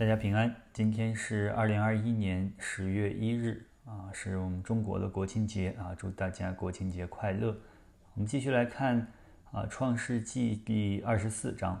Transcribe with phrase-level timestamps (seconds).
[0.00, 7.54] 大家平安，今天是二零二一年十月一日啊，是我们中国的国庆节啊，祝大家国庆节快乐。
[8.14, 9.06] 我们继续来看
[9.52, 11.78] 啊，《创世纪》第二十四章。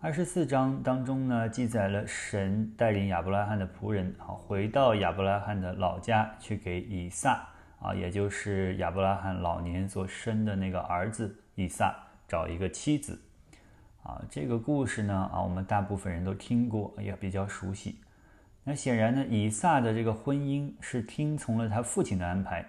[0.00, 7.46] 二十四章当中呢，记载了神带领亚伯拉罕的仆人啊，回到亚伯拉罕的老家去给以撒
[7.78, 11.94] 啊，也就是亚伯拉罕老年所生的那个儿子以撒
[12.26, 13.20] 找一个妻子。
[14.04, 17.98] 啊，这个故事呢，啊，我们大部分人都听过，也比较熟悉。
[18.62, 22.64] 那显然呢，以撒的这个婚姻是听从了他父亲的安排，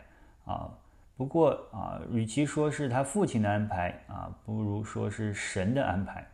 [0.45, 0.69] 啊，
[1.17, 6.25] 不过啊，与其说是他父亲的安排，啊，不如说是神的安排。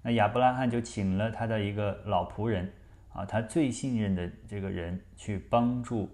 [0.00, 2.72] 那亚伯拉罕就请了他的一个老仆人，
[3.12, 6.08] 啊，他最信任的这个人去帮助，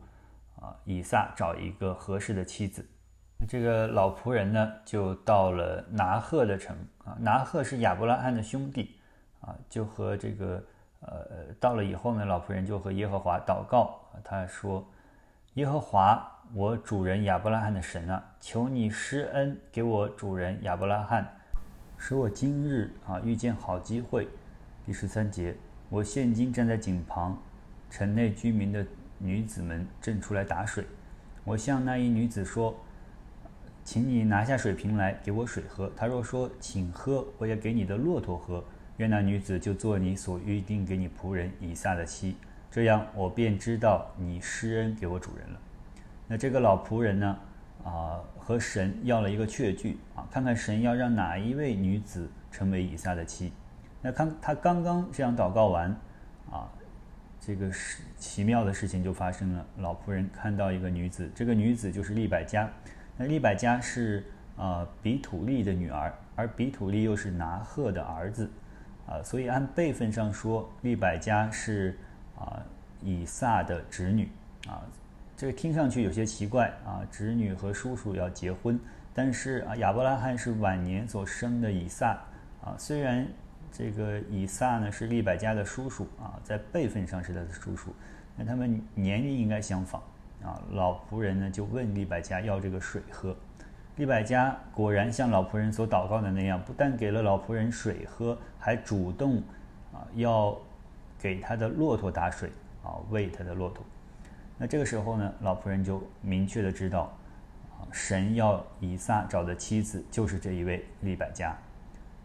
[0.61, 2.85] 啊，以撒找一个合适的妻子。
[3.49, 7.17] 这个老仆人呢，就到了拿鹤的城啊。
[7.19, 8.97] 拿鹤是亚伯拉罕的兄弟
[9.41, 10.63] 啊，就和这个
[11.01, 11.27] 呃，
[11.59, 14.87] 到了以后呢，老仆人就和耶和华祷告他说
[15.55, 21.27] ：“耶和华，我主人亚伯拉罕的神啊，求你施恩给我主人亚伯拉罕，
[21.99, 24.29] 使我今日啊遇见好机会。”
[24.87, 25.57] 第十三节，
[25.89, 27.37] 我现今站在井旁，
[27.91, 28.87] 城内居民的
[29.19, 30.85] 女子们正出来打水，
[31.45, 32.75] 我向那一女子说。
[33.85, 35.91] 请你拿下水瓶来给我水喝。
[35.97, 38.65] 他若说请喝，我也给你的骆驼喝。
[38.99, 42.37] 愿那女子就做你所预定给你仆人以撒的妻，
[42.71, 45.61] 这样我便知道你施恩给我主人了。
[46.29, 47.39] 那这个老仆人呢？
[47.85, 53.53] 啊，和神要了一个确据啊，看看神要让哪一位女子成为以撒的妻。
[54.01, 55.91] 那看他刚刚这样祷告完，
[56.49, 56.71] 啊，
[57.41, 59.67] 这个是奇妙的事情就发生了。
[59.79, 62.71] 老仆人看到一个女子，这个女子就是利百加。
[63.17, 64.25] 那利百加是
[64.57, 68.51] 呃比土利的女儿，而比土利又是拿鹤的儿子，
[69.07, 71.99] 啊，所以按辈分上说，利百加是
[72.39, 72.63] 啊
[73.03, 74.29] 以撒的侄女，
[74.67, 74.83] 啊，
[75.37, 78.79] 这个听上去有些奇怪啊，侄女和叔叔要结婚，
[79.13, 82.19] 但是啊亚伯拉罕是晚年所生的以撒，
[82.63, 83.27] 啊，虽然
[83.71, 87.95] 这个以撒呢是利百加的叔叔啊，在辈分上是他的叔叔，
[88.37, 90.03] 那他们年龄应该相仿。
[90.45, 93.37] 啊，老仆人呢就问利百加要这个水喝，
[93.97, 99.37] 利百加果然像老仆人所祷告的那样，不但给了老仆人水喝，还主动
[99.93, 100.57] 啊要
[101.19, 102.51] 给他的骆驼打水
[102.83, 103.85] 啊喂他的骆驼。
[104.59, 107.13] 那这个时候呢，老仆人就明确的知道
[107.79, 111.57] 啊，神要以撒找的妻子就是这一位利百加。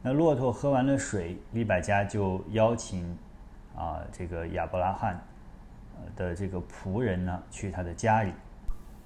[0.01, 3.17] 那骆驼喝完了水，利百加就邀请
[3.75, 5.19] 啊这个亚伯拉罕。
[6.15, 8.31] 的这个仆人呢，去他的家里，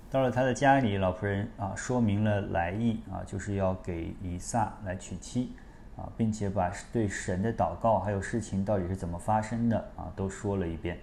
[0.09, 5.53] 到了他的家里，老仆人啊说明了来意啊，就是要给以撒来娶妻
[5.97, 10.97] 啊，并且把对神的祷告还有事情到底是怎么发生的啊都说了一遍。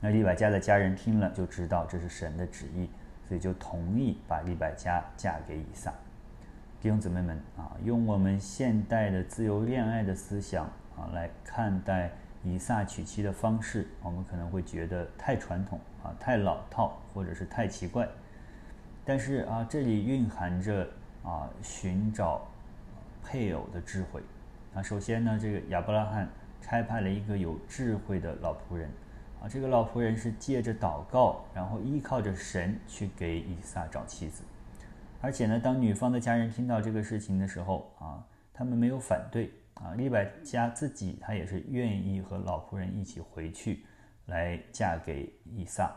[0.00, 2.88] 那利百加的家人听了就知道这是神的旨意，
[3.26, 5.92] 所以就同意把利百加嫁给以撒。
[6.80, 10.64] 弟兄姊妹们啊，用我们现代的自由恋爱的思想
[10.96, 12.10] 啊来看待。
[12.46, 18.08] 以撒娶妻的方式，我们可能会觉得太传统啊，太老套，或者是太奇怪。
[19.04, 20.88] 但是啊，这里蕴含着
[21.24, 22.46] 啊寻找
[23.24, 24.22] 配偶的智慧。
[24.74, 26.28] 啊，首先呢，这个亚伯拉罕
[26.60, 28.88] 差派了一个有智慧的老仆人
[29.42, 34.44] 啊，这个老仆人是借着祷告，然后依靠着神去给以撒找妻子。
[35.20, 38.22] 而且呢，当女方的家人听到这个事情的时候啊，
[38.54, 39.50] 他们没有反对。
[39.76, 43.84] 啊，利百加自己他也是愿意和老仆人一起回去，
[44.24, 45.94] 来嫁给以撒。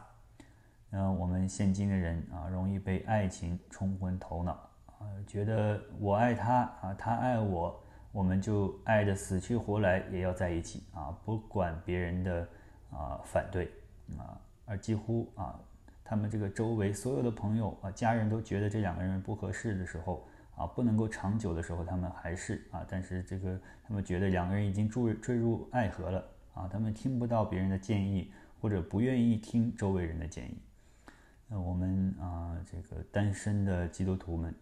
[0.89, 4.51] 那我们现今的人啊，容易被爱情冲昏头脑
[4.85, 7.81] 啊，觉得我爱他啊，他爱我，
[8.11, 12.47] 我们就爱的死去活来也要在一起啊，不管别人的
[12.91, 13.71] 啊反对
[14.17, 15.57] 啊，而几乎啊，
[16.03, 20.27] 他们这个周围所有的朋友啊、家人都觉得这两个人不合适的时候。
[20.59, 28.29] 啊，不能够长久的时候，他们还是啊，但是这个他们觉得两个人已经坠坠入爱河了啊，他们听不到别人的建议，
[28.59, 30.57] 或者不愿意听周围人的建议。
[31.47, 34.53] 那我们啊，这个单身的基督徒们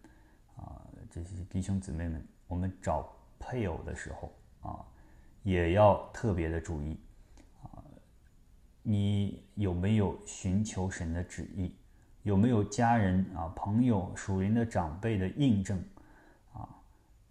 [0.56, 4.32] 啊，这些弟兄姊妹们，我们找配偶的时候
[4.62, 4.86] 啊，
[5.42, 7.00] 也要特别的注意
[7.64, 7.82] 啊，
[8.84, 11.74] 你有没有寻求神的旨意？
[12.28, 15.82] 有没有家人啊、朋友、属灵的长辈的印证
[16.54, 16.68] 啊？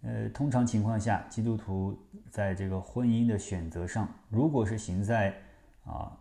[0.01, 1.95] 呃，通常情况下，基督徒
[2.31, 5.39] 在这个婚姻的选择上，如果是行在
[5.85, 6.17] 啊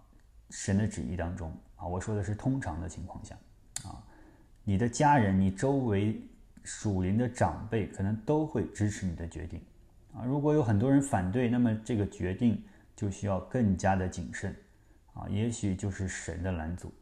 [0.50, 3.34] 神的旨意当中啊，我说的是通常的情况下
[3.82, 3.96] 啊，
[4.62, 6.20] 你的家人、你周围
[6.62, 9.58] 属灵的长辈可能都会支持你的决定
[10.12, 10.23] 啊。
[10.26, 12.62] 如果有很多人反对，那么这个决定
[12.94, 14.55] 就需要更加的谨慎
[15.14, 16.93] 啊，也许就是神的拦阻。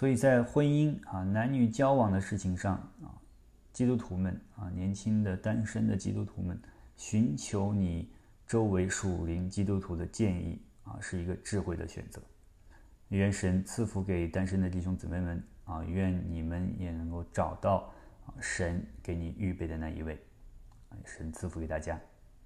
[0.00, 3.12] 所以在婚姻啊、男女交往的事情上啊，
[3.70, 6.58] 基督徒们啊，年轻的单身的基督徒们，
[6.96, 8.10] 寻求你
[8.46, 12.18] 周围属灵基督徒的建议啊，是一个智慧的选择。
[13.08, 17.92] 愿神赐福给单身的弟兄姊妹们啊，愿你们也能够找到，
[18.40, 20.18] 神给你预备的那一位。
[21.04, 22.00] 神赐福给大家。